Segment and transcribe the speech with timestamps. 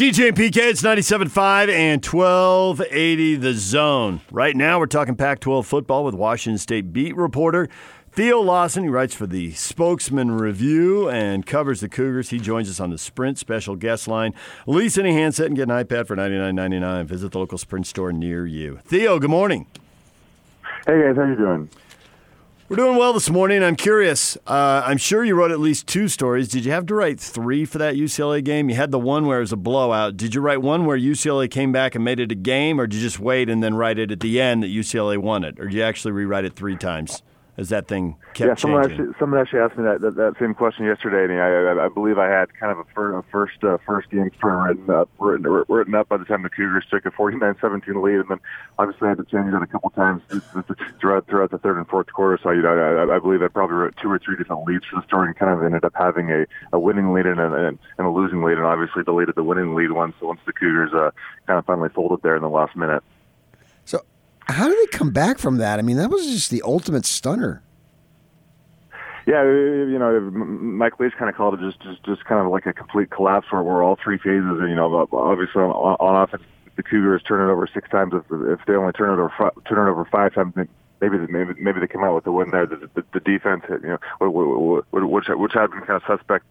[0.00, 4.22] DJ and PK, it's 97.5 and 1280 the zone.
[4.30, 7.68] Right now, we're talking Pac 12 football with Washington State beat reporter
[8.10, 8.84] Theo Lawson.
[8.84, 12.30] He writes for the Spokesman Review and covers the Cougars.
[12.30, 14.32] He joins us on the Sprint special guest line.
[14.66, 17.04] Lease any handset and get an iPad for $99.99.
[17.04, 18.80] Visit the local Sprint store near you.
[18.86, 19.66] Theo, good morning.
[20.86, 21.68] Hey, guys, how you doing?
[22.70, 23.64] We're doing well this morning.
[23.64, 24.36] I'm curious.
[24.46, 26.46] Uh, I'm sure you wrote at least two stories.
[26.46, 28.70] Did you have to write three for that UCLA game?
[28.70, 30.16] You had the one where it was a blowout.
[30.16, 32.98] Did you write one where UCLA came back and made it a game, or did
[32.98, 35.58] you just wait and then write it at the end that UCLA won it?
[35.58, 37.24] Or did you actually rewrite it three times?
[37.60, 39.00] As that thing kept yeah, someone changing.
[39.00, 41.88] Actually, someone actually asked me that, that, that same question yesterday, and I, I, I
[41.88, 45.64] believe I had kind of a, fir- a first uh, first game written up, written,
[45.68, 48.40] written up by the time the Cougars took a 49-17 lead, and then
[48.78, 50.22] obviously I had to change it a couple times
[51.00, 52.38] throughout throughout the third and fourth quarter.
[52.42, 54.98] So you know, I, I believe I probably wrote two or three different leads for
[54.98, 57.78] the story, and kind of ended up having a, a winning lead and a, and
[57.98, 61.10] a losing lead, and obviously deleted the winning lead once once the Cougars uh,
[61.46, 63.02] kind of finally folded there in the last minute.
[64.50, 65.78] How did they come back from that?
[65.78, 67.62] I mean, that was just the ultimate stunner.
[69.26, 72.66] Yeah, you know, Mike Leach kind of called it just just just kind of like
[72.66, 76.42] a complete collapse where, where all three phases, and you know, obviously on, on offense,
[76.76, 78.12] the Cougars turn it over six times.
[78.14, 81.80] If, if they only turn it over turn it over five times, maybe maybe maybe
[81.80, 82.66] they come out with the win there.
[82.66, 86.44] The, the, the defense, you know, which which had been kind of suspect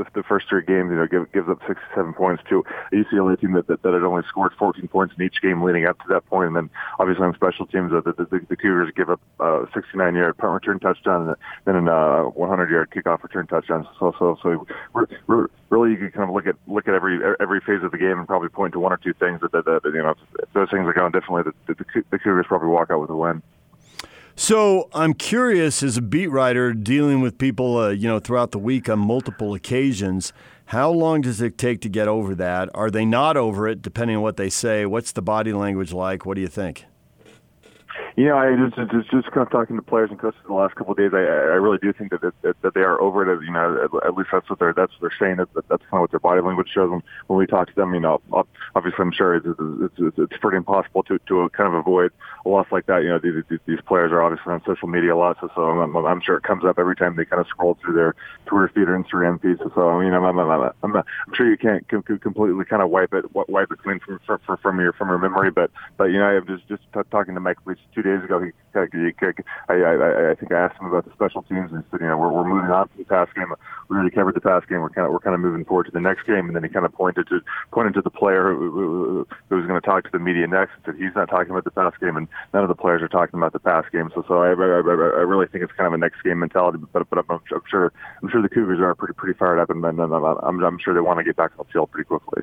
[0.00, 3.38] the, the first three games, you know, give, gives up 67 points to a UCLA
[3.40, 6.04] team that, that, that had only scored 14 points in each game leading up to
[6.08, 6.48] that point.
[6.48, 10.14] And then obviously on special teams, uh, the, the, the, Cougars give up uh, 69
[10.14, 13.86] yard punt return touchdown and then an uh, 100 yard kickoff return touchdown.
[13.98, 17.20] So, so, so we're, we're, really you can kind of look at look at every
[17.38, 19.64] every phase of the game and probably point to one or two things that, that,
[19.64, 22.90] that you know if those things are going differently, the, the, the Cougars probably walk
[22.90, 23.40] out with a win.
[24.36, 28.58] So I'm curious, as a beat writer dealing with people, uh, you know, throughout the
[28.58, 30.32] week on multiple occasions,
[30.66, 32.68] how long does it take to get over that?
[32.74, 34.86] Are they not over it, depending on what they say?
[34.86, 36.24] What's the body language like?
[36.24, 36.86] What do you think?
[38.20, 40.74] You know, I just just just kind of talking to players and coaches the last
[40.74, 41.12] couple of days.
[41.14, 43.42] I I really do think that that, that they are over it.
[43.42, 45.38] You know, at, at least that's what they're that's what they're saying.
[45.38, 47.94] That, that's kind of what their body language shows when when we talk to them.
[47.94, 48.20] You know,
[48.74, 52.12] obviously, I'm sure it's it's, it's, pretty impossible to to kind of avoid
[52.44, 53.04] a loss like that.
[53.04, 55.96] You know, these, these players are obviously on social media a lot, so, so I'm,
[55.96, 58.88] I'm sure it comes up every time they kind of scroll through their Twitter feed
[58.88, 59.56] or Instagram feed.
[59.58, 62.90] So, so you know, I'm, I'm, I'm, I'm, I'm sure you can't completely kind of
[62.90, 66.18] wipe it wipe it clean from from, from your from your memory, but but you
[66.18, 68.42] know, I'm just just t- talking to Mike Leach two days ago.
[68.42, 68.50] He
[69.68, 72.06] I, I, I think I asked him about the special teams, and he said, you
[72.06, 73.52] know, we're, we're moving on from the pass game.
[73.88, 74.80] We already covered the pass game.
[74.80, 76.68] We're kind of we're kind of moving forward to the next game, and then he
[76.68, 77.40] kind of pointed to
[77.72, 80.72] pointed to the player who, who, who was going to talk to the media next,
[80.76, 83.08] and said he's not talking about the pass game, and none of the players are
[83.08, 84.10] talking about the pass game.
[84.14, 86.78] So, so I, I, I really think it's kind of a next game mentality.
[86.92, 89.84] But but I'm, I'm sure I'm sure the Cougars are pretty pretty fired up, and,
[89.84, 92.42] and I'm, I'm, I'm sure they want to get back on the field pretty quickly.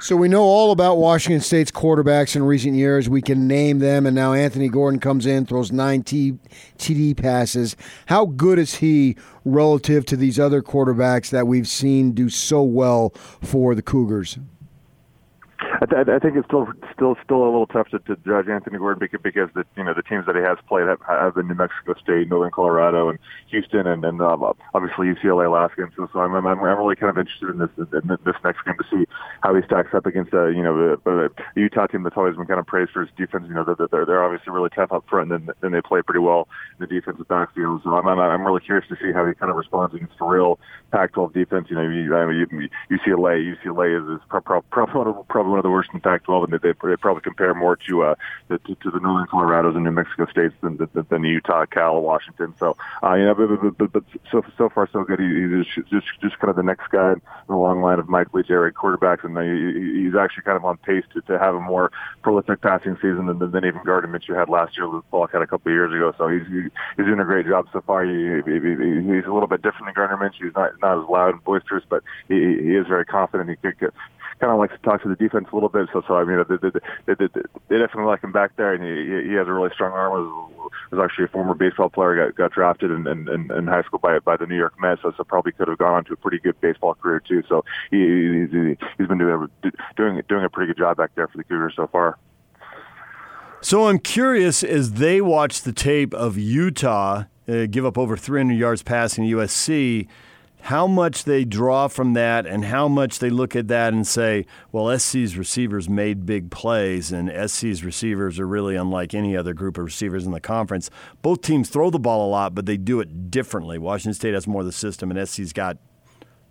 [0.00, 3.08] So we know all about Washington State's quarterbacks in recent years.
[3.08, 6.38] We can name them, and now Anthony Gordon comes in, throws nine T-
[6.78, 7.74] TD passes.
[8.06, 13.10] How good is he relative to these other quarterbacks that we've seen do so well
[13.42, 14.38] for the Cougars?
[15.80, 18.78] I, th- I think it's still still still a little tough to, to judge Anthony
[18.78, 21.46] Gordon because, because the you know the teams that he has played have, have been
[21.46, 23.18] New Mexico State, Northern Colorado, and
[23.48, 24.42] Houston, and then um,
[24.74, 25.90] obviously UCLA last game.
[25.94, 28.74] So, so I'm, I'm I'm really kind of interested in this in this next game
[28.74, 29.06] to see
[29.42, 32.46] how he stacks up against uh, you know the, the Utah team that's always been
[32.46, 33.44] kind of praised for his defense.
[33.46, 36.20] You know they're they're, they're obviously really tough up front, and then they play pretty
[36.20, 37.82] well in the defensive backfield.
[37.84, 40.24] So I'm I'm, I'm really curious to see how he kind of responds against a
[40.24, 40.58] real
[40.90, 41.66] Pac-12 defense.
[41.70, 44.66] You know, you, I mean, UCLA UCLA is, is probably
[45.28, 48.14] probably one of the worst in Pac-12 and they, they probably compare more to uh
[48.48, 52.54] to, to the Northern Colorados and New Mexico states than than, than Utah, Cal, Washington.
[52.58, 55.20] So uh, you know, but, but, but, so so far so good.
[55.20, 58.32] He, he's just just kind of the next guy in the long line of Mike
[58.34, 61.54] Leach Air Raid quarterbacks, and he, he's actually kind of on pace to, to have
[61.54, 61.90] a more
[62.22, 64.86] prolific passing season than, than even Gardner Minshew had last year.
[64.86, 66.46] Luke Falk had a couple of years ago, so he's
[66.96, 68.04] he's doing a great job so far.
[68.04, 70.46] He, he, he, he's a little bit different than Gardner Minshew.
[70.46, 73.50] He's not not as loud and boisterous, but he, he is very confident.
[73.50, 73.94] He could get
[74.40, 75.88] kind of likes to talk to the defense a little bit.
[75.92, 77.28] So, so I mean, they, they, they,
[77.68, 80.12] they definitely like him back there, and he, he has a really strong arm.
[80.12, 83.98] Was, was actually a former baseball player, got, got drafted in, in, in high school
[83.98, 86.16] by by the New York Mets, so, so probably could have gone on to a
[86.16, 87.42] pretty good baseball career too.
[87.48, 89.48] So he, he's, he's been doing
[89.96, 92.18] doing doing a pretty good job back there for the Cougars so far.
[93.60, 98.54] So I'm curious as they watch the tape of Utah uh, give up over 300
[98.54, 100.06] yards passing USC
[100.62, 104.44] how much they draw from that and how much they look at that and say,
[104.72, 109.78] well, SC's receivers made big plays and SC's receivers are really unlike any other group
[109.78, 110.90] of receivers in the conference.
[111.22, 113.78] Both teams throw the ball a lot, but they do it differently.
[113.78, 115.78] Washington State has more of the system, and SC's got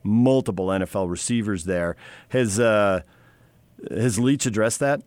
[0.04, 1.96] multiple NFL receivers there.
[2.30, 3.02] Has uh,
[3.92, 5.02] has Leach addressed that?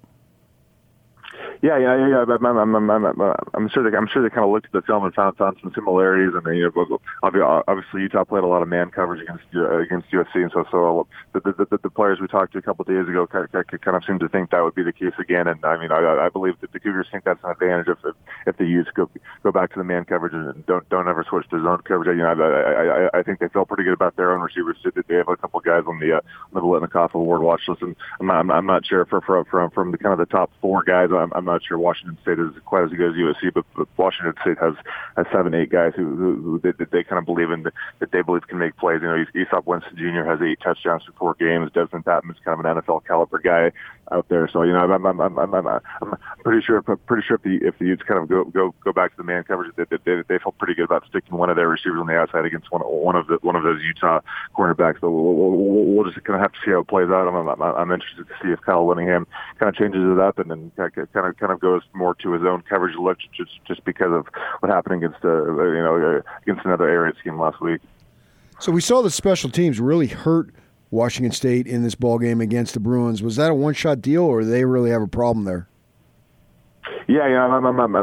[1.62, 2.24] Yeah, yeah, yeah.
[2.24, 2.36] yeah.
[2.36, 3.20] I'm, I'm, I'm, I'm,
[3.52, 5.58] I'm sure they, I'm sure they kind of looked at the film and found found
[5.60, 6.32] some similarities.
[6.32, 10.36] And you know, obviously Utah played a lot of man coverage against uh, against USC,
[10.36, 13.06] and so so the the, the, the players we talked to a couple of days
[13.06, 15.48] ago kind of, seemed to think that would be the case again.
[15.48, 17.98] And I mean, I, I believe that the Cougars think that's an advantage if
[18.46, 19.10] if, the Utes go
[19.42, 22.16] go back to the man coverage and don't don't ever switch to zone coverage.
[22.16, 24.78] You know, I I, I think they felt pretty good about their own receivers.
[24.82, 26.20] They have a couple guys on the uh,
[26.52, 29.70] on the Biletnikoff Award watch list, and I'm not, I'm not sure for from from
[29.70, 31.10] from the kind of the top four guys.
[31.12, 34.34] I'm, I'm not sure Washington State is quite as good as USC, but, but Washington
[34.40, 34.74] State has,
[35.16, 38.22] has seven, eight guys who, who, who they, they kind of believe in that they
[38.22, 39.00] believe can make plays.
[39.02, 40.24] You know, Easop Winston Jr.
[40.24, 41.70] has eight touchdowns in four games.
[41.72, 43.72] Dezmon Patmon is kind of an NFL caliber guy
[44.12, 44.48] out there.
[44.52, 47.66] So you know, I'm I'm I'm I'm, I'm, I'm pretty sure pretty sure if the
[47.66, 50.22] if the Utes kind of go go go back to the man coverage, they they,
[50.28, 52.82] they felt pretty good about sticking one of their receivers on the outside against one
[52.82, 54.20] one of the one of those Utah
[54.56, 55.00] cornerbacks.
[55.00, 57.28] So we'll, we'll, we'll just kind of have to see how it plays out.
[57.28, 59.26] I'm, I'm, I'm interested to see if Kyle Whittingham
[59.58, 62.42] kind of changes it up and then kind of kind of goes more to his
[62.42, 64.26] own coverage look just just because of
[64.60, 67.80] what happened against uh, you know against another Air Raid scheme last week.
[68.58, 70.50] So we saw the special teams really hurt
[70.90, 73.22] Washington State in this ball game against the Bruins.
[73.22, 75.68] Was that a one shot deal, or they really have a problem there?
[77.06, 77.96] Yeah, yeah, I'm, I'm, I'm,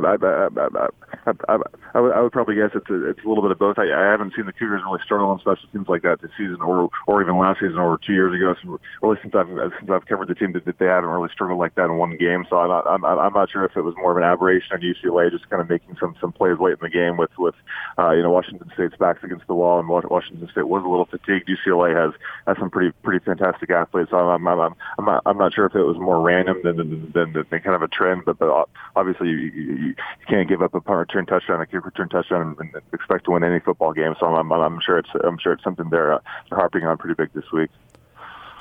[1.27, 1.55] I,
[1.93, 3.77] I, I, would, probably guess it's a, it's a little bit of both.
[3.77, 6.61] I, I haven't seen the Cougars really struggle on special teams like that this season,
[6.61, 8.55] or or even last season, or two years ago.
[8.63, 11.59] So really, since I've since I've covered the team, that, that they haven't really struggled
[11.59, 12.45] like that in one game.
[12.49, 14.81] So I'm not, I'm, I'm not sure if it was more of an aberration on
[14.81, 17.55] UCLA, just kind of making some some plays late in the game with with
[17.99, 21.05] uh, you know Washington State's backs against the wall, and Washington State was a little
[21.05, 21.49] fatigued.
[21.49, 22.13] UCLA has
[22.47, 24.11] has some pretty pretty fantastic athletes.
[24.11, 26.77] So I'm I'm I'm, I'm, not, I'm not sure if it was more random than
[26.77, 29.95] than, than, than kind of a trend, but but obviously you, you, you
[30.27, 33.59] can't give up a punt touchdown, a kick return touchdown, and, expect to win any
[33.59, 34.15] football game.
[34.19, 36.19] So I'm, I'm, I'm sure it's I'm sure it's something they're, uh,
[36.49, 37.69] they're harping on pretty big this week.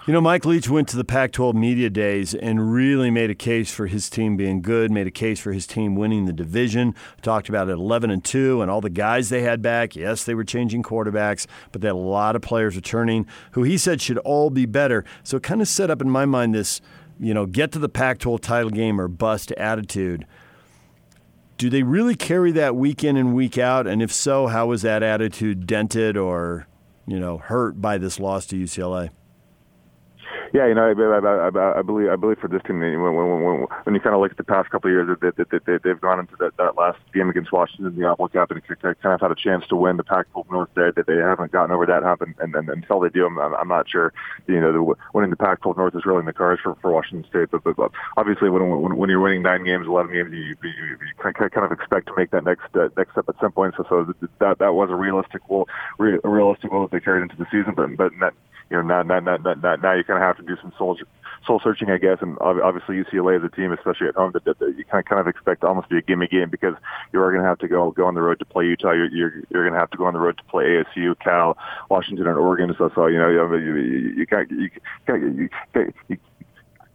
[0.06, 3.34] You know, Mike Leach went to the Pac 12 media days and really made a
[3.34, 6.94] case for his team being good, made a case for his team winning the division.
[7.22, 9.96] Talked about it 11 and 2 and all the guys they had back.
[9.96, 13.76] Yes, they were changing quarterbacks, but they had a lot of players returning who he
[13.76, 15.04] said should all be better.
[15.24, 16.80] So it kind of set up in my mind this,
[17.18, 20.24] you know, get to the Pac 12 title game or bust attitude
[21.56, 23.86] do they really carry that week in and week out?
[23.86, 26.66] And if so, how was that attitude dented or,
[27.06, 29.10] you know, hurt by this loss to UCLA?
[30.52, 33.66] Yeah, you know, I, I, I believe I believe for this team, when, when, when,
[33.84, 35.82] when you kind of look at the past couple of years, that, that, that, that
[35.82, 39.20] they've gone into that, that last game against Washington, the Apple Cup, and kind of
[39.20, 40.92] had a chance to win the Pac-12 North there.
[40.92, 43.68] That they haven't gotten over that hump, and, and, and until they do, I'm, I'm
[43.68, 44.12] not sure.
[44.46, 47.28] You know, the, winning the Pac-12 North is really in the cards for, for Washington
[47.28, 47.50] State.
[47.50, 50.56] But, but, but obviously, when, when when you're winning nine games, 11 games, you, you,
[50.62, 53.74] you, you kind of expect to make that next uh, next step at some point.
[53.76, 57.22] So, so that that was a realistic goal, re, a realistic goal that they carried
[57.22, 57.74] into the season.
[57.74, 58.34] But but that,
[58.70, 60.98] you know, now now now, now, now you kind of have to do some soul
[61.46, 62.18] soul searching, I guess.
[62.20, 65.06] And obviously, UCLA as a team, especially at home, that, that, that you kind of
[65.06, 66.74] kind of expect to almost be a gimme game because
[67.12, 68.92] you are going to have to go go on the road to play Utah.
[68.92, 71.56] You're you're, you're going to have to go on the road to play ASU, Cal,
[71.90, 72.74] Washington, and Oregon.
[72.76, 73.74] So, so you know, you you,
[74.16, 74.70] you can't you
[75.06, 76.18] can't you, you, you you,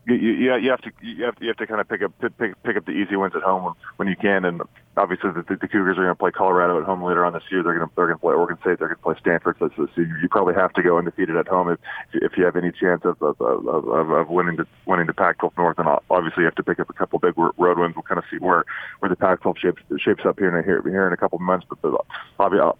[0.07, 2.63] you, you have to you have to, you have to kind of pick up pick
[2.63, 4.61] pick up the easy wins at home when, you can, and
[4.97, 7.61] obviously the, the, Cougars are going to play Colorado at home later on this year.
[7.61, 8.79] They're going to they're going to play Oregon State.
[8.79, 9.57] They're going to play Stanford.
[9.59, 11.79] So, so, so you probably have to go undefeated at home if
[12.13, 15.77] if you have any chance of of, of, of, winning the winning the Pac-12 North.
[15.77, 17.95] And obviously you have to pick up a couple big road wins.
[17.95, 18.65] We'll kind of see where
[18.99, 21.67] where the Pac-12 shapes shapes up here in here, here in a couple of months.
[21.69, 22.05] But
[22.39, 22.71] obviously,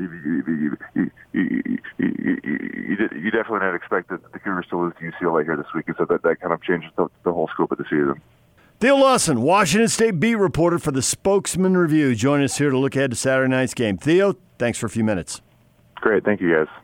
[0.00, 5.56] you, you, you, you, definitely not expect the, the Cougars to lose to UCLA here
[5.56, 7.84] this week, and so that, that kind of changes the, the whole scope of the
[7.84, 8.20] season.
[8.80, 12.96] Theo Lawson, Washington State beat reporter for the Spokesman Review, join us here to look
[12.96, 13.98] ahead to Saturday night's game.
[13.98, 15.42] Theo, thanks for a few minutes.
[15.96, 16.24] Great.
[16.24, 16.82] Thank you, guys.